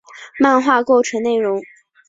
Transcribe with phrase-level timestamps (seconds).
[0.39, 1.61] 漫画构成内容。